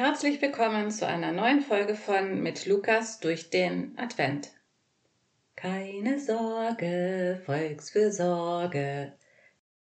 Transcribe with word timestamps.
Herzlich 0.00 0.42
willkommen 0.42 0.90
zu 0.90 1.06
einer 1.06 1.32
neuen 1.32 1.62
Folge 1.62 1.94
von 1.94 2.42
Mit 2.42 2.66
Lukas 2.66 3.20
durch 3.20 3.48
den 3.48 3.96
Advent. 3.96 4.50
Keine 5.56 6.18
Sorge, 6.18 7.40
Volksfürsorge. 7.46 9.14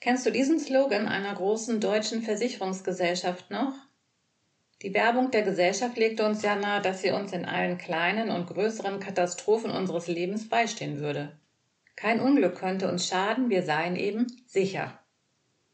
Kennst 0.01 0.27
du 0.27 0.33
diesen 0.33 0.59
Slogan 0.59 1.07
einer 1.07 1.33
großen 1.35 1.79
deutschen 1.79 2.23
Versicherungsgesellschaft 2.23 3.53
noch? 3.53 3.75
Die 4.83 4.93
Werbung 4.93 5.31
der 5.31 5.43
Gesellschaft 5.43 5.97
legte 5.97 6.27
uns 6.27 6.43
ja 6.43 6.57
nahe, 6.57 6.83
dass 6.83 7.03
sie 7.03 7.13
uns 7.13 7.33
in 7.33 7.45
allen 7.45 7.79
kleinen 7.79 8.31
und 8.31 8.49
größeren 8.49 8.99
Katastrophen 8.99 9.71
unseres 9.71 10.09
Lebens 10.09 10.49
beistehen 10.49 10.99
würde. 10.99 11.39
Kein 11.95 12.19
Unglück 12.19 12.57
könnte 12.57 12.91
uns 12.91 13.07
schaden, 13.07 13.51
wir 13.51 13.63
seien 13.63 13.95
eben 13.95 14.27
sicher. 14.47 14.99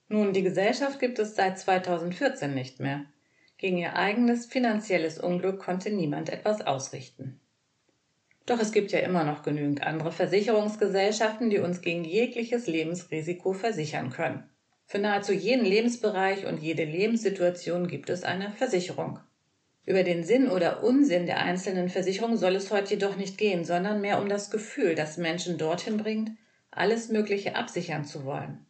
Nun, 0.08 0.34
die 0.34 0.42
Gesellschaft 0.42 1.00
gibt 1.00 1.18
es 1.18 1.34
seit 1.34 1.58
2014 1.58 2.52
nicht 2.52 2.78
mehr. 2.80 3.06
Gegen 3.60 3.76
ihr 3.76 3.94
eigenes 3.94 4.46
finanzielles 4.46 5.18
Unglück 5.18 5.58
konnte 5.58 5.90
niemand 5.90 6.30
etwas 6.30 6.62
ausrichten. 6.62 7.38
Doch 8.46 8.58
es 8.58 8.72
gibt 8.72 8.90
ja 8.90 9.00
immer 9.00 9.22
noch 9.22 9.42
genügend 9.42 9.82
andere 9.82 10.12
Versicherungsgesellschaften, 10.12 11.50
die 11.50 11.58
uns 11.58 11.82
gegen 11.82 12.02
jegliches 12.02 12.66
Lebensrisiko 12.66 13.52
versichern 13.52 14.08
können. 14.08 14.48
Für 14.86 14.98
nahezu 14.98 15.34
jeden 15.34 15.66
Lebensbereich 15.66 16.46
und 16.46 16.62
jede 16.62 16.84
Lebenssituation 16.84 17.86
gibt 17.86 18.08
es 18.08 18.22
eine 18.22 18.50
Versicherung. 18.52 19.18
Über 19.84 20.04
den 20.04 20.24
Sinn 20.24 20.48
oder 20.48 20.82
Unsinn 20.82 21.26
der 21.26 21.40
einzelnen 21.40 21.90
Versicherung 21.90 22.38
soll 22.38 22.56
es 22.56 22.70
heute 22.70 22.94
jedoch 22.94 23.16
nicht 23.16 23.36
gehen, 23.36 23.66
sondern 23.66 24.00
mehr 24.00 24.22
um 24.22 24.30
das 24.30 24.50
Gefühl, 24.50 24.94
das 24.94 25.18
Menschen 25.18 25.58
dorthin 25.58 25.98
bringt, 25.98 26.30
alles 26.70 27.10
Mögliche 27.10 27.56
absichern 27.56 28.06
zu 28.06 28.24
wollen. 28.24 28.64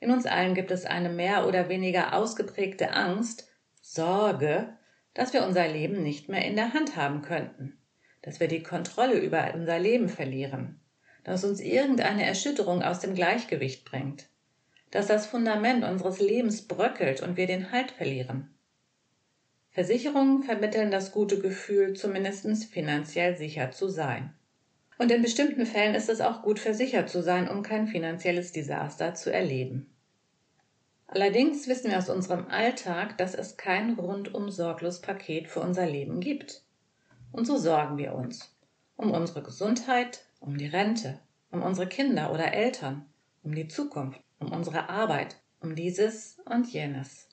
In 0.00 0.10
uns 0.10 0.26
allen 0.26 0.54
gibt 0.54 0.72
es 0.72 0.86
eine 0.86 1.08
mehr 1.08 1.46
oder 1.46 1.68
weniger 1.68 2.14
ausgeprägte 2.14 2.90
Angst, 2.90 3.48
Sorge, 3.94 4.72
dass 5.12 5.34
wir 5.34 5.44
unser 5.44 5.68
Leben 5.68 6.02
nicht 6.02 6.30
mehr 6.30 6.46
in 6.46 6.56
der 6.56 6.72
Hand 6.72 6.96
haben 6.96 7.20
könnten, 7.20 7.76
dass 8.22 8.40
wir 8.40 8.48
die 8.48 8.62
Kontrolle 8.62 9.18
über 9.18 9.52
unser 9.52 9.78
Leben 9.78 10.08
verlieren, 10.08 10.80
dass 11.24 11.44
uns 11.44 11.60
irgendeine 11.60 12.24
Erschütterung 12.24 12.82
aus 12.82 13.00
dem 13.00 13.14
Gleichgewicht 13.14 13.84
bringt, 13.84 14.30
dass 14.90 15.08
das 15.08 15.26
Fundament 15.26 15.84
unseres 15.84 16.20
Lebens 16.20 16.66
bröckelt 16.66 17.20
und 17.20 17.36
wir 17.36 17.46
den 17.46 17.70
Halt 17.70 17.90
verlieren. 17.90 18.54
Versicherungen 19.68 20.42
vermitteln 20.42 20.90
das 20.90 21.12
gute 21.12 21.38
Gefühl, 21.38 21.92
zumindest 21.92 22.46
finanziell 22.72 23.36
sicher 23.36 23.72
zu 23.72 23.88
sein. 23.88 24.32
Und 24.96 25.12
in 25.12 25.20
bestimmten 25.20 25.66
Fällen 25.66 25.94
ist 25.94 26.08
es 26.08 26.22
auch 26.22 26.40
gut 26.40 26.58
versichert 26.58 27.10
zu 27.10 27.22
sein, 27.22 27.46
um 27.46 27.62
kein 27.62 27.86
finanzielles 27.86 28.52
Desaster 28.52 29.12
zu 29.12 29.30
erleben. 29.30 29.91
Allerdings 31.14 31.68
wissen 31.68 31.90
wir 31.90 31.98
aus 31.98 32.08
unserem 32.08 32.48
Alltag, 32.48 33.18
dass 33.18 33.34
es 33.34 33.58
kein 33.58 33.98
rundum 33.98 34.50
sorglos 34.50 35.02
Paket 35.02 35.46
für 35.46 35.60
unser 35.60 35.84
Leben 35.84 36.20
gibt. 36.20 36.62
Und 37.32 37.46
so 37.46 37.58
sorgen 37.58 37.98
wir 37.98 38.14
uns. 38.14 38.56
Um 38.96 39.10
unsere 39.10 39.42
Gesundheit, 39.42 40.24
um 40.40 40.56
die 40.56 40.68
Rente, 40.68 41.20
um 41.50 41.60
unsere 41.60 41.86
Kinder 41.86 42.32
oder 42.32 42.54
Eltern, 42.54 43.04
um 43.42 43.54
die 43.54 43.68
Zukunft, 43.68 44.22
um 44.38 44.52
unsere 44.52 44.88
Arbeit, 44.88 45.36
um 45.60 45.76
dieses 45.76 46.38
und 46.46 46.72
jenes. 46.72 47.28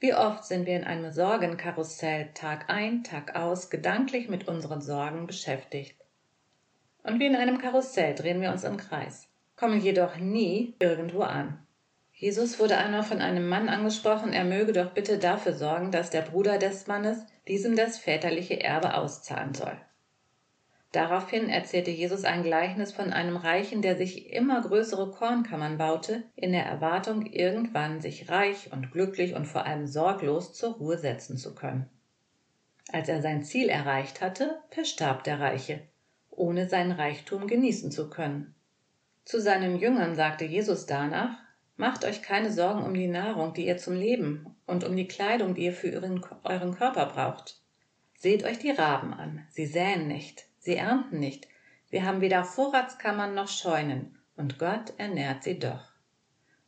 Wie 0.00 0.12
oft 0.12 0.44
sind 0.44 0.66
wir 0.66 0.76
in 0.76 0.84
einem 0.84 1.12
Sorgenkarussell 1.12 2.30
Tag 2.34 2.70
ein, 2.70 3.04
Tag 3.04 3.36
aus 3.36 3.70
gedanklich 3.70 4.28
mit 4.28 4.48
unseren 4.48 4.80
Sorgen 4.80 5.28
beschäftigt. 5.28 5.94
Und 7.04 7.20
wie 7.20 7.26
in 7.26 7.36
einem 7.36 7.58
Karussell 7.58 8.16
drehen 8.16 8.40
wir 8.40 8.50
uns 8.50 8.64
im 8.64 8.78
Kreis, 8.78 9.28
kommen 9.54 9.80
jedoch 9.80 10.16
nie 10.16 10.74
irgendwo 10.80 11.20
an. 11.20 11.64
Jesus 12.20 12.60
wurde 12.60 12.76
einmal 12.76 13.02
von 13.02 13.22
einem 13.22 13.48
Mann 13.48 13.70
angesprochen, 13.70 14.34
er 14.34 14.44
möge 14.44 14.74
doch 14.74 14.90
bitte 14.90 15.16
dafür 15.16 15.54
sorgen, 15.54 15.90
dass 15.90 16.10
der 16.10 16.20
Bruder 16.20 16.58
des 16.58 16.86
Mannes 16.86 17.24
diesem 17.48 17.76
das 17.76 17.96
väterliche 17.96 18.62
Erbe 18.62 18.92
auszahlen 18.92 19.54
soll. 19.54 19.72
Daraufhin 20.92 21.48
erzählte 21.48 21.90
Jesus 21.90 22.24
ein 22.24 22.42
Gleichnis 22.42 22.92
von 22.92 23.14
einem 23.14 23.38
Reichen, 23.38 23.80
der 23.80 23.96
sich 23.96 24.34
immer 24.34 24.60
größere 24.60 25.12
Kornkammern 25.12 25.78
baute, 25.78 26.24
in 26.36 26.52
der 26.52 26.66
Erwartung, 26.66 27.24
irgendwann 27.24 28.02
sich 28.02 28.28
reich 28.28 28.70
und 28.70 28.92
glücklich 28.92 29.34
und 29.34 29.46
vor 29.46 29.64
allem 29.64 29.86
sorglos 29.86 30.52
zur 30.52 30.74
Ruhe 30.74 30.98
setzen 30.98 31.38
zu 31.38 31.54
können. 31.54 31.88
Als 32.92 33.08
er 33.08 33.22
sein 33.22 33.44
Ziel 33.44 33.70
erreicht 33.70 34.20
hatte, 34.20 34.60
verstarb 34.68 35.24
der 35.24 35.40
Reiche, 35.40 35.80
ohne 36.28 36.68
seinen 36.68 36.92
Reichtum 36.92 37.46
genießen 37.46 37.90
zu 37.90 38.10
können. 38.10 38.54
Zu 39.24 39.40
seinen 39.40 39.78
Jüngern 39.78 40.14
sagte 40.14 40.44
Jesus 40.44 40.84
danach, 40.84 41.38
Macht 41.80 42.04
euch 42.04 42.20
keine 42.20 42.52
Sorgen 42.52 42.82
um 42.82 42.92
die 42.92 43.06
Nahrung, 43.06 43.54
die 43.54 43.66
ihr 43.66 43.78
zum 43.78 43.94
Leben 43.94 44.54
und 44.66 44.84
um 44.84 44.94
die 44.94 45.08
Kleidung, 45.08 45.54
die 45.54 45.64
ihr 45.64 45.72
für 45.72 45.90
euren, 46.44 46.74
Körper 46.74 47.06
braucht. 47.06 47.58
Seht 48.18 48.44
euch 48.44 48.58
die 48.58 48.70
Raben 48.70 49.14
an. 49.14 49.46
Sie 49.48 49.64
säen 49.64 50.06
nicht, 50.06 50.44
sie 50.58 50.76
ernten 50.76 51.18
nicht, 51.18 51.48
sie 51.86 52.02
haben 52.02 52.20
weder 52.20 52.44
Vorratskammern 52.44 53.34
noch 53.34 53.48
Scheunen, 53.48 54.18
und 54.36 54.58
Gott 54.58 54.92
ernährt 54.98 55.42
sie 55.42 55.58
doch. 55.58 55.90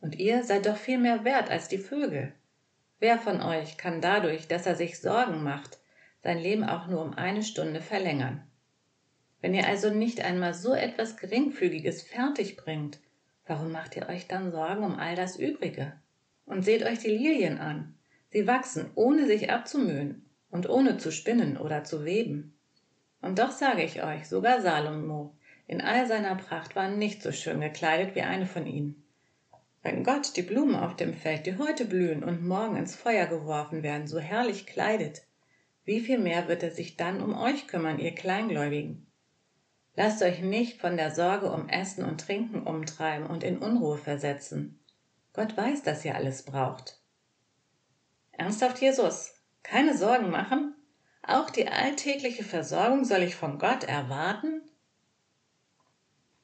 Und 0.01 0.15
ihr 0.15 0.43
seid 0.43 0.65
doch 0.65 0.77
viel 0.77 0.97
mehr 0.97 1.23
wert 1.23 1.51
als 1.51 1.67
die 1.67 1.77
Vögel. 1.77 2.33
Wer 2.97 3.19
von 3.19 3.39
euch 3.43 3.77
kann 3.77 4.01
dadurch, 4.01 4.47
dass 4.47 4.65
er 4.65 4.73
sich 4.73 4.99
Sorgen 4.99 5.43
macht, 5.43 5.77
sein 6.23 6.39
Leben 6.39 6.63
auch 6.63 6.87
nur 6.87 7.03
um 7.03 7.13
eine 7.13 7.43
Stunde 7.43 7.81
verlängern? 7.81 8.41
Wenn 9.41 9.53
ihr 9.53 9.67
also 9.67 9.91
nicht 9.91 10.21
einmal 10.21 10.55
so 10.55 10.73
etwas 10.73 11.17
Geringfügiges 11.17 12.01
fertig 12.01 12.57
bringt, 12.57 12.99
Warum 13.45 13.71
macht 13.71 13.95
ihr 13.95 14.07
euch 14.07 14.27
dann 14.27 14.51
Sorgen 14.51 14.83
um 14.83 14.97
all 14.97 15.15
das 15.15 15.37
Übrige? 15.37 15.93
Und 16.45 16.63
seht 16.63 16.83
euch 16.83 16.99
die 16.99 17.09
Lilien 17.09 17.57
an. 17.57 17.95
Sie 18.29 18.47
wachsen, 18.47 18.89
ohne 18.95 19.25
sich 19.25 19.51
abzumühen 19.51 20.25
und 20.49 20.69
ohne 20.69 20.97
zu 20.97 21.11
spinnen 21.11 21.57
oder 21.57 21.83
zu 21.83 22.05
weben. 22.05 22.57
Und 23.21 23.39
doch 23.39 23.51
sage 23.51 23.83
ich 23.83 24.03
euch, 24.03 24.27
sogar 24.27 24.61
Salomo 24.61 25.35
in 25.67 25.81
all 25.81 26.07
seiner 26.07 26.35
Pracht 26.35 26.75
war 26.75 26.89
nicht 26.89 27.21
so 27.21 27.31
schön 27.31 27.61
gekleidet 27.61 28.15
wie 28.15 28.21
eine 28.21 28.45
von 28.45 28.67
ihnen. 28.67 29.03
Wenn 29.81 30.03
Gott 30.03 30.35
die 30.37 30.41
Blumen 30.41 30.75
auf 30.75 30.95
dem 30.95 31.13
Feld, 31.13 31.45
die 31.45 31.57
heute 31.57 31.85
blühen 31.85 32.23
und 32.23 32.45
morgen 32.45 32.75
ins 32.75 32.95
Feuer 32.95 33.25
geworfen 33.25 33.83
werden, 33.83 34.07
so 34.07 34.19
herrlich 34.19 34.65
kleidet, 34.65 35.23
wie 35.85 35.99
viel 35.99 36.17
mehr 36.17 36.47
wird 36.47 36.63
er 36.63 36.71
sich 36.71 36.95
dann 36.95 37.21
um 37.21 37.37
euch 37.37 37.67
kümmern, 37.67 37.99
ihr 37.99 38.15
Kleingläubigen? 38.15 39.07
Lasst 39.95 40.23
euch 40.23 40.41
nicht 40.41 40.81
von 40.81 40.97
der 40.97 41.11
Sorge 41.11 41.51
um 41.51 41.69
Essen 41.69 42.03
und 42.03 42.21
Trinken 42.21 42.63
umtreiben 42.63 43.27
und 43.27 43.43
in 43.43 43.59
Unruhe 43.59 43.97
versetzen. 43.97 44.79
Gott 45.33 45.55
weiß, 45.55 45.83
dass 45.83 46.03
ihr 46.03 46.15
alles 46.15 46.43
braucht. 46.43 46.99
Ernsthaft, 48.31 48.79
Jesus? 48.79 49.35
Keine 49.61 49.95
Sorgen 49.95 50.31
machen? 50.31 50.75
Auch 51.21 51.49
die 51.49 51.67
alltägliche 51.67 52.43
Versorgung 52.43 53.05
soll 53.05 53.21
ich 53.21 53.35
von 53.35 53.59
Gott 53.59 53.83
erwarten? 53.83 54.61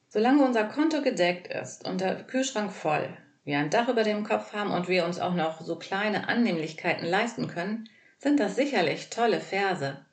Solange 0.08 0.44
unser 0.44 0.64
Konto 0.64 1.02
gedeckt 1.02 1.48
ist 1.48 1.86
und 1.86 2.00
der 2.00 2.24
Kühlschrank 2.24 2.72
voll, 2.72 3.16
wir 3.44 3.58
ein 3.58 3.70
Dach 3.70 3.88
über 3.88 4.04
dem 4.04 4.24
Kopf 4.24 4.52
haben 4.52 4.70
und 4.70 4.88
wir 4.88 5.04
uns 5.04 5.18
auch 5.18 5.34
noch 5.34 5.60
so 5.60 5.76
kleine 5.76 6.28
Annehmlichkeiten 6.28 7.06
leisten 7.06 7.46
können, 7.46 7.88
sind 8.18 8.38
das 8.38 8.56
sicherlich 8.56 9.10
tolle 9.10 9.40
Verse. 9.40 10.04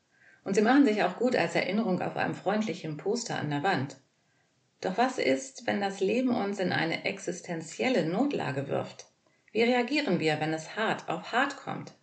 Und 0.47 0.53
sie 0.53 0.61
machen 0.61 0.85
sich 0.85 1.03
auch 1.03 1.17
gut 1.17 1.35
als 1.35 1.55
Erinnerung 1.55 2.01
auf 2.01 2.15
einem 2.15 2.33
freundlichen 2.33 2.95
Poster 2.95 3.37
an 3.37 3.49
der 3.49 3.63
Wand. 3.63 3.97
Doch 4.79 4.97
was 4.97 5.17
ist, 5.17 5.67
wenn 5.67 5.81
das 5.81 5.99
Leben 5.99 6.29
uns 6.29 6.59
in 6.59 6.71
eine 6.71 7.03
existenzielle 7.03 8.05
Notlage 8.05 8.69
wirft? 8.69 9.07
Wie 9.51 9.63
reagieren 9.63 10.21
wir, 10.21 10.39
wenn 10.39 10.53
es 10.53 10.77
hart 10.77 11.09
auf 11.09 11.33
hart 11.33 11.57
kommt? 11.57 11.95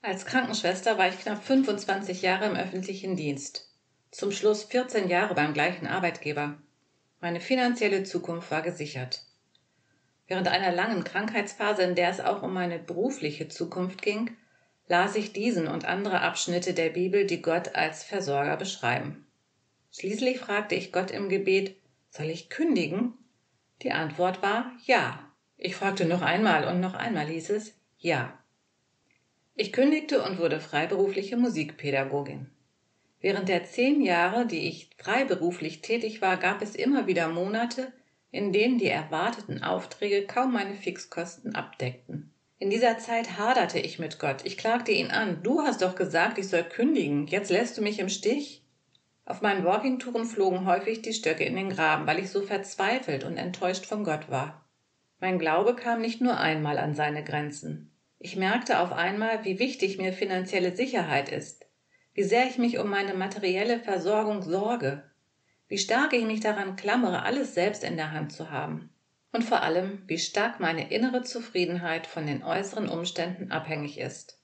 Als 0.00 0.24
Krankenschwester 0.24 0.96
war 0.96 1.08
ich 1.08 1.18
knapp 1.18 1.44
25 1.44 2.22
Jahre 2.22 2.46
im 2.46 2.56
öffentlichen 2.56 3.16
Dienst. 3.16 3.70
Zum 4.10 4.32
Schluss 4.32 4.64
14 4.64 5.10
Jahre 5.10 5.34
beim 5.34 5.52
gleichen 5.52 5.86
Arbeitgeber. 5.86 6.56
Meine 7.20 7.40
finanzielle 7.40 8.04
Zukunft 8.04 8.50
war 8.50 8.62
gesichert. 8.62 9.26
Während 10.26 10.48
einer 10.48 10.72
langen 10.72 11.04
Krankheitsphase, 11.04 11.82
in 11.82 11.96
der 11.96 12.08
es 12.08 12.20
auch 12.20 12.42
um 12.42 12.54
meine 12.54 12.78
berufliche 12.78 13.48
Zukunft 13.48 14.00
ging, 14.00 14.34
las 14.88 15.16
ich 15.16 15.32
diesen 15.32 15.66
und 15.66 15.84
andere 15.84 16.20
Abschnitte 16.20 16.74
der 16.74 16.90
Bibel, 16.90 17.26
die 17.26 17.42
Gott 17.42 17.74
als 17.74 18.04
Versorger 18.04 18.56
beschreiben. 18.56 19.26
Schließlich 19.92 20.38
fragte 20.38 20.74
ich 20.74 20.92
Gott 20.92 21.10
im 21.10 21.28
Gebet, 21.28 21.76
soll 22.10 22.26
ich 22.26 22.48
kündigen? 22.50 23.14
Die 23.82 23.92
Antwort 23.92 24.42
war 24.42 24.72
ja. 24.84 25.22
Ich 25.58 25.74
fragte 25.74 26.04
noch 26.04 26.22
einmal 26.22 26.66
und 26.66 26.80
noch 26.80 26.94
einmal 26.94 27.26
hieß 27.26 27.50
es 27.50 27.74
ja. 27.98 28.38
Ich 29.54 29.72
kündigte 29.72 30.22
und 30.22 30.38
wurde 30.38 30.60
freiberufliche 30.60 31.36
Musikpädagogin. 31.36 32.50
Während 33.20 33.48
der 33.48 33.64
zehn 33.64 34.02
Jahre, 34.02 34.46
die 34.46 34.68
ich 34.68 34.90
freiberuflich 34.98 35.80
tätig 35.80 36.20
war, 36.20 36.36
gab 36.36 36.60
es 36.60 36.74
immer 36.74 37.06
wieder 37.06 37.28
Monate, 37.28 37.90
in 38.30 38.52
denen 38.52 38.78
die 38.78 38.88
erwarteten 38.88 39.62
Aufträge 39.62 40.26
kaum 40.26 40.52
meine 40.52 40.74
Fixkosten 40.74 41.54
abdeckten. 41.54 42.32
In 42.58 42.70
dieser 42.70 42.96
Zeit 42.96 43.36
haderte 43.36 43.78
ich 43.78 43.98
mit 43.98 44.18
Gott. 44.18 44.38
Ich 44.44 44.56
klagte 44.56 44.90
ihn 44.90 45.10
an. 45.10 45.42
Du 45.42 45.60
hast 45.60 45.82
doch 45.82 45.94
gesagt, 45.94 46.38
ich 46.38 46.48
soll 46.48 46.64
kündigen. 46.64 47.26
Jetzt 47.26 47.50
lässt 47.50 47.76
du 47.76 47.82
mich 47.82 47.98
im 47.98 48.08
Stich? 48.08 48.62
Auf 49.26 49.42
meinen 49.42 49.64
Walking-Touren 49.64 50.24
flogen 50.24 50.64
häufig 50.64 51.02
die 51.02 51.12
Stöcke 51.12 51.44
in 51.44 51.54
den 51.54 51.68
Graben, 51.68 52.06
weil 52.06 52.18
ich 52.18 52.30
so 52.30 52.40
verzweifelt 52.40 53.24
und 53.24 53.36
enttäuscht 53.36 53.84
von 53.84 54.04
Gott 54.04 54.30
war. 54.30 54.64
Mein 55.20 55.38
Glaube 55.38 55.76
kam 55.76 56.00
nicht 56.00 56.22
nur 56.22 56.38
einmal 56.38 56.78
an 56.78 56.94
seine 56.94 57.22
Grenzen. 57.22 57.90
Ich 58.18 58.36
merkte 58.36 58.80
auf 58.80 58.92
einmal, 58.92 59.44
wie 59.44 59.58
wichtig 59.58 59.98
mir 59.98 60.14
finanzielle 60.14 60.74
Sicherheit 60.74 61.28
ist, 61.28 61.66
wie 62.14 62.22
sehr 62.22 62.46
ich 62.46 62.56
mich 62.56 62.78
um 62.78 62.88
meine 62.88 63.12
materielle 63.12 63.80
Versorgung 63.80 64.40
sorge, 64.40 65.02
wie 65.68 65.78
stark 65.78 66.14
ich 66.14 66.24
mich 66.24 66.40
daran 66.40 66.76
klammere, 66.76 67.22
alles 67.22 67.52
selbst 67.52 67.84
in 67.84 67.98
der 67.98 68.12
Hand 68.12 68.32
zu 68.32 68.50
haben 68.50 68.88
und 69.32 69.44
vor 69.44 69.62
allem, 69.62 70.02
wie 70.06 70.18
stark 70.18 70.60
meine 70.60 70.90
innere 70.90 71.22
Zufriedenheit 71.22 72.06
von 72.06 72.26
den 72.26 72.42
äußeren 72.42 72.88
Umständen 72.88 73.50
abhängig 73.50 73.98
ist. 73.98 74.40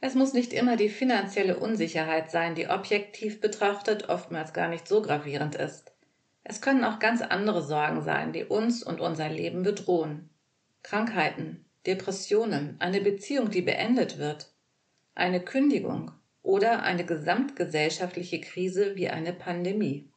Es 0.00 0.14
muss 0.14 0.34
nicht 0.34 0.52
immer 0.52 0.76
die 0.76 0.90
finanzielle 0.90 1.58
Unsicherheit 1.58 2.30
sein, 2.30 2.54
die 2.54 2.68
objektiv 2.68 3.40
betrachtet 3.40 4.08
oftmals 4.08 4.52
gar 4.52 4.68
nicht 4.68 4.86
so 4.86 5.00
gravierend 5.00 5.54
ist. 5.54 5.92
Es 6.44 6.60
können 6.60 6.84
auch 6.84 6.98
ganz 6.98 7.22
andere 7.22 7.62
Sorgen 7.62 8.02
sein, 8.02 8.32
die 8.32 8.44
uns 8.44 8.82
und 8.82 9.00
unser 9.00 9.28
Leben 9.28 9.62
bedrohen. 9.62 10.30
Krankheiten, 10.82 11.64
Depressionen, 11.86 12.76
eine 12.78 13.00
Beziehung, 13.00 13.50
die 13.50 13.62
beendet 13.62 14.18
wird, 14.18 14.52
eine 15.14 15.40
Kündigung 15.40 16.12
oder 16.42 16.82
eine 16.82 17.04
gesamtgesellschaftliche 17.04 18.40
Krise 18.40 18.94
wie 18.94 19.08
eine 19.08 19.32
Pandemie. 19.32 20.08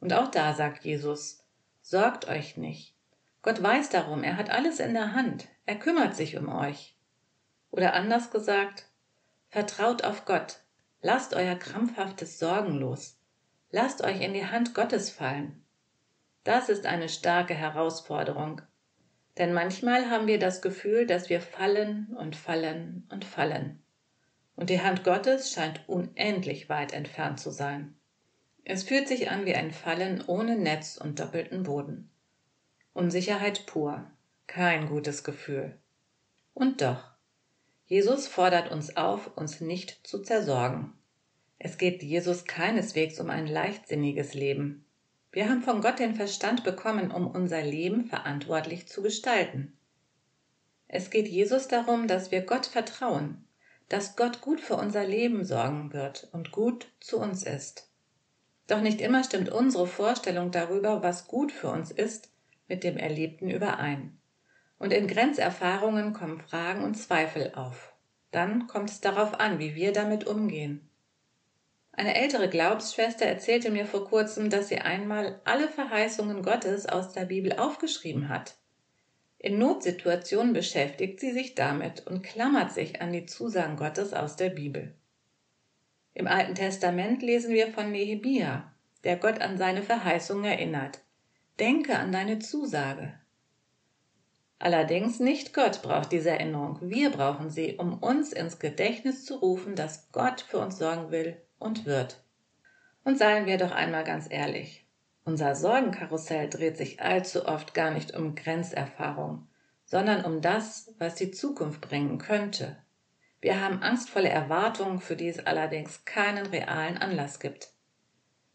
Und 0.00 0.12
auch 0.12 0.30
da 0.30 0.52
sagt 0.52 0.84
Jesus, 0.84 1.44
sorgt 1.88 2.28
euch 2.28 2.58
nicht. 2.58 2.94
Gott 3.40 3.62
weiß 3.62 3.88
darum, 3.88 4.22
er 4.22 4.36
hat 4.36 4.50
alles 4.50 4.78
in 4.78 4.92
der 4.92 5.14
Hand, 5.14 5.48
er 5.64 5.76
kümmert 5.76 6.14
sich 6.14 6.36
um 6.36 6.50
euch. 6.50 6.94
Oder 7.70 7.94
anders 7.94 8.30
gesagt, 8.30 8.84
vertraut 9.48 10.04
auf 10.04 10.26
Gott, 10.26 10.60
lasst 11.00 11.32
euer 11.32 11.54
krampfhaftes 11.54 12.38
Sorgen 12.38 12.74
los, 12.74 13.18
lasst 13.70 14.04
euch 14.04 14.20
in 14.20 14.34
die 14.34 14.46
Hand 14.46 14.74
Gottes 14.74 15.08
fallen. 15.08 15.64
Das 16.44 16.68
ist 16.68 16.84
eine 16.84 17.08
starke 17.08 17.54
Herausforderung, 17.54 18.60
denn 19.38 19.54
manchmal 19.54 20.10
haben 20.10 20.26
wir 20.26 20.38
das 20.38 20.60
Gefühl, 20.60 21.06
dass 21.06 21.30
wir 21.30 21.40
fallen 21.40 22.14
und 22.18 22.36
fallen 22.36 23.08
und 23.10 23.24
fallen. 23.24 23.82
Und 24.56 24.68
die 24.68 24.82
Hand 24.82 25.04
Gottes 25.04 25.52
scheint 25.52 25.88
unendlich 25.88 26.68
weit 26.68 26.92
entfernt 26.92 27.40
zu 27.40 27.50
sein. 27.50 27.97
Es 28.70 28.82
fühlt 28.82 29.08
sich 29.08 29.30
an 29.30 29.46
wie 29.46 29.54
ein 29.54 29.72
Fallen 29.72 30.22
ohne 30.26 30.54
Netz 30.54 30.98
und 30.98 31.18
doppelten 31.18 31.62
Boden. 31.62 32.10
Unsicherheit 32.92 33.64
pur, 33.64 34.04
kein 34.46 34.88
gutes 34.88 35.24
Gefühl. 35.24 35.78
Und 36.52 36.82
doch, 36.82 37.02
Jesus 37.86 38.28
fordert 38.28 38.70
uns 38.70 38.94
auf, 38.94 39.34
uns 39.38 39.62
nicht 39.62 40.06
zu 40.06 40.20
zersorgen. 40.20 40.92
Es 41.58 41.78
geht 41.78 42.02
Jesus 42.02 42.44
keineswegs 42.44 43.18
um 43.20 43.30
ein 43.30 43.46
leichtsinniges 43.46 44.34
Leben. 44.34 44.84
Wir 45.32 45.48
haben 45.48 45.62
von 45.62 45.80
Gott 45.80 45.98
den 45.98 46.14
Verstand 46.14 46.62
bekommen, 46.62 47.10
um 47.10 47.26
unser 47.26 47.62
Leben 47.62 48.04
verantwortlich 48.04 48.86
zu 48.86 49.00
gestalten. 49.00 49.78
Es 50.88 51.08
geht 51.08 51.26
Jesus 51.26 51.68
darum, 51.68 52.06
dass 52.06 52.32
wir 52.32 52.42
Gott 52.42 52.66
vertrauen, 52.66 53.46
dass 53.88 54.14
Gott 54.14 54.42
gut 54.42 54.60
für 54.60 54.76
unser 54.76 55.06
Leben 55.06 55.42
sorgen 55.46 55.94
wird 55.94 56.28
und 56.32 56.50
gut 56.50 56.92
zu 57.00 57.18
uns 57.18 57.44
ist. 57.44 57.87
Doch 58.68 58.82
nicht 58.82 59.00
immer 59.00 59.24
stimmt 59.24 59.48
unsere 59.48 59.86
Vorstellung 59.86 60.52
darüber, 60.52 61.02
was 61.02 61.26
gut 61.26 61.50
für 61.50 61.70
uns 61.70 61.90
ist, 61.90 62.30
mit 62.68 62.84
dem 62.84 62.98
Erlebten 62.98 63.50
überein. 63.50 64.18
Und 64.78 64.92
in 64.92 65.08
Grenzerfahrungen 65.08 66.12
kommen 66.12 66.40
Fragen 66.40 66.84
und 66.84 66.94
Zweifel 66.94 67.54
auf. 67.56 67.94
Dann 68.30 68.66
kommt 68.66 68.90
es 68.90 69.00
darauf 69.00 69.40
an, 69.40 69.58
wie 69.58 69.74
wir 69.74 69.92
damit 69.92 70.26
umgehen. 70.26 70.88
Eine 71.92 72.14
ältere 72.14 72.48
Glaubensschwester 72.48 73.24
erzählte 73.24 73.70
mir 73.70 73.86
vor 73.86 74.04
kurzem, 74.04 74.50
dass 74.50 74.68
sie 74.68 74.78
einmal 74.78 75.40
alle 75.44 75.68
Verheißungen 75.68 76.42
Gottes 76.42 76.86
aus 76.86 77.12
der 77.12 77.24
Bibel 77.24 77.54
aufgeschrieben 77.54 78.28
hat. 78.28 78.54
In 79.38 79.58
Notsituationen 79.58 80.52
beschäftigt 80.52 81.20
sie 81.20 81.32
sich 81.32 81.54
damit 81.54 82.06
und 82.06 82.22
klammert 82.22 82.72
sich 82.72 83.00
an 83.00 83.12
die 83.12 83.26
Zusagen 83.26 83.76
Gottes 83.76 84.12
aus 84.12 84.36
der 84.36 84.50
Bibel. 84.50 84.94
Im 86.18 86.26
Alten 86.26 86.56
Testament 86.56 87.22
lesen 87.22 87.54
wir 87.54 87.68
von 87.68 87.92
Nehemia, 87.92 88.72
der 89.04 89.18
Gott 89.18 89.40
an 89.40 89.56
seine 89.56 89.84
Verheißung 89.84 90.42
erinnert. 90.42 90.98
Denke 91.60 91.96
an 91.96 92.10
deine 92.10 92.40
Zusage. 92.40 93.14
Allerdings 94.58 95.20
nicht 95.20 95.54
Gott 95.54 95.80
braucht 95.80 96.10
diese 96.10 96.30
Erinnerung, 96.30 96.80
wir 96.82 97.10
brauchen 97.10 97.50
sie, 97.50 97.76
um 97.76 98.02
uns 98.02 98.32
ins 98.32 98.58
Gedächtnis 98.58 99.24
zu 99.24 99.36
rufen, 99.36 99.76
dass 99.76 100.10
Gott 100.10 100.40
für 100.40 100.58
uns 100.58 100.78
sorgen 100.78 101.12
will 101.12 101.36
und 101.60 101.86
wird. 101.86 102.20
Und 103.04 103.16
seien 103.16 103.46
wir 103.46 103.56
doch 103.56 103.70
einmal 103.70 104.02
ganz 104.02 104.26
ehrlich, 104.28 104.84
unser 105.24 105.54
Sorgenkarussell 105.54 106.50
dreht 106.50 106.76
sich 106.76 107.00
allzu 107.00 107.46
oft 107.46 107.74
gar 107.74 107.92
nicht 107.92 108.16
um 108.16 108.34
Grenzerfahrung, 108.34 109.46
sondern 109.84 110.24
um 110.24 110.40
das, 110.40 110.92
was 110.98 111.14
die 111.14 111.30
Zukunft 111.30 111.80
bringen 111.80 112.18
könnte. 112.18 112.76
Wir 113.40 113.60
haben 113.60 113.82
angstvolle 113.82 114.28
Erwartungen, 114.28 115.00
für 115.00 115.14
die 115.14 115.28
es 115.28 115.46
allerdings 115.46 116.04
keinen 116.04 116.46
realen 116.46 116.98
Anlass 116.98 117.38
gibt. 117.38 117.72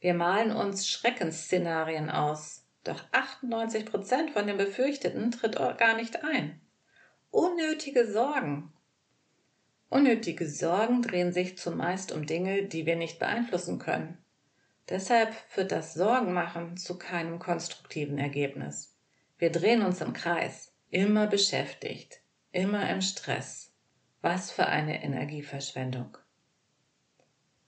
Wir 0.02 0.14
malen 0.14 0.52
uns 0.52 0.90
Schreckensszenarien 0.90 2.10
aus, 2.10 2.66
doch 2.84 3.02
98 3.14 3.86
Prozent 3.86 4.32
von 4.32 4.48
den 4.48 4.58
Befürchteten 4.58 5.32
tritt 5.32 5.56
gar 5.56 5.96
nicht 5.96 6.24
ein. 6.26 6.60
Unnötige 7.32 8.06
Sorgen. 8.12 8.74
Unnötige 9.90 10.50
Sorgen 10.50 11.02
drehen 11.02 11.32
sich 11.32 11.58
zumeist 11.58 12.12
um 12.12 12.26
Dinge, 12.26 12.64
die 12.64 12.86
wir 12.86 12.98
nicht 12.98 13.20
beeinflussen 13.20 13.80
können. 13.80 14.18
Deshalb 14.90 15.34
führt 15.48 15.72
das 15.72 15.94
Sorgenmachen 15.94 16.76
zu 16.76 16.98
keinem 16.98 17.40
konstruktiven 17.40 18.18
Ergebnis. 18.18 18.98
Wir 19.38 19.52
drehen 19.52 19.82
uns 19.82 20.02
im 20.02 20.12
Kreis, 20.14 20.74
immer 20.90 21.28
beschäftigt, 21.28 22.20
immer 22.52 22.90
im 22.90 23.02
Stress. 23.02 23.73
Was 24.24 24.52
für 24.52 24.68
eine 24.68 25.04
Energieverschwendung. 25.04 26.18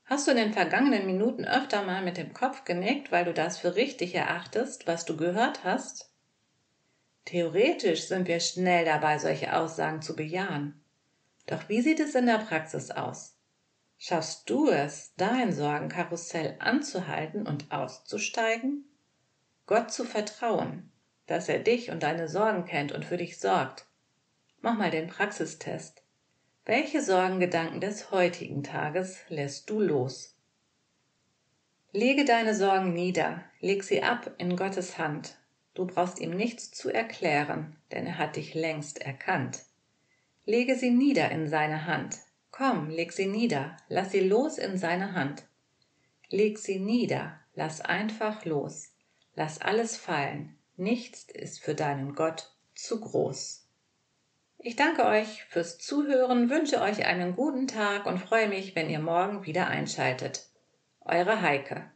Hast 0.06 0.26
du 0.26 0.32
in 0.32 0.38
den 0.38 0.54
vergangenen 0.54 1.06
Minuten 1.06 1.44
öfter 1.44 1.84
mal 1.84 2.02
mit 2.02 2.16
dem 2.16 2.32
Kopf 2.34 2.64
genickt, 2.64 3.12
weil 3.12 3.26
du 3.26 3.34
das 3.34 3.58
für 3.58 3.76
richtig 3.76 4.16
erachtest, 4.16 4.88
was 4.88 5.04
du 5.04 5.18
gehört 5.18 5.66
hast? 5.66 6.14
Theoretisch 7.26 8.08
sind 8.08 8.30
wir 8.30 8.40
schnell 8.40 8.86
dabei, 8.86 9.18
solche 9.18 9.54
Aussagen 9.54 10.02
zu 10.02 10.16
bejahen. 10.16 10.82
Doch 11.46 11.68
wie 11.68 11.82
sieht 11.82 12.00
es 12.00 12.16
in 12.16 12.26
der 12.26 12.38
Praxis 12.38 12.90
aus? 12.90 13.36
Schaffst 13.98 14.50
du 14.50 14.70
es, 14.70 15.14
dein 15.18 15.52
Sorgenkarussell 15.52 16.56
anzuhalten 16.60 17.46
und 17.46 17.70
auszusteigen? 17.70 18.86
Gott 19.66 19.92
zu 19.92 20.06
vertrauen, 20.06 20.90
dass 21.28 21.50
er 21.50 21.60
dich 21.60 21.92
und 21.92 22.02
deine 22.02 22.30
Sorgen 22.30 22.64
kennt 22.64 22.94
und 22.94 23.04
für 23.04 23.18
dich 23.18 23.42
sorgt. 23.42 23.88
Mach 24.62 24.78
mal 24.78 24.90
den 24.90 25.08
Praxistest. 25.08 26.05
Welche 26.68 27.04
Sorgengedanken 27.04 27.80
des 27.80 28.10
heutigen 28.10 28.64
Tages 28.64 29.20
lässt 29.30 29.70
du 29.70 29.80
los? 29.80 30.36
Lege 31.92 32.26
deine 32.26 32.56
Sorgen 32.56 32.92
nieder, 32.92 33.44
leg 33.60 33.84
sie 33.84 34.02
ab 34.02 34.34
in 34.40 34.56
Gottes 34.56 34.98
Hand. 34.98 35.38
Du 35.76 35.86
brauchst 35.86 36.20
ihm 36.20 36.32
nichts 36.32 36.72
zu 36.72 36.90
erklären, 36.90 37.76
denn 37.92 38.08
er 38.08 38.18
hat 38.18 38.36
dich 38.36 38.56
längst 38.56 39.00
erkannt. 39.00 39.64
Lege 40.46 40.76
sie 40.76 40.90
nieder 40.90 41.30
in 41.30 41.48
seine 41.48 41.86
Hand, 41.86 42.18
Komm, 42.50 42.90
leg 42.90 43.12
sie 43.12 43.28
nieder, 43.28 43.78
lass 43.90 44.12
sie 44.12 44.22
los 44.22 44.58
in 44.58 44.78
seine 44.78 45.14
Hand. 45.14 45.44
Leg 46.30 46.58
sie 46.58 46.80
nieder, 46.80 47.40
lass 47.54 47.82
einfach 47.82 48.44
los, 48.46 48.94
lass 49.36 49.60
alles 49.60 49.98
fallen, 49.98 50.58
nichts 50.78 51.26
ist 51.26 51.60
für 51.60 51.76
deinen 51.76 52.16
Gott 52.16 52.56
zu 52.74 53.02
groß. 53.02 53.65
Ich 54.58 54.76
danke 54.76 55.06
euch 55.06 55.44
fürs 55.46 55.78
Zuhören, 55.78 56.50
wünsche 56.50 56.82
euch 56.82 57.06
einen 57.06 57.36
guten 57.36 57.68
Tag 57.68 58.06
und 58.06 58.20
freue 58.20 58.48
mich, 58.48 58.76
wenn 58.76 58.90
ihr 58.90 59.00
morgen 59.00 59.46
wieder 59.46 59.68
einschaltet. 59.68 60.50
Eure 61.02 61.42
Heike. 61.42 61.92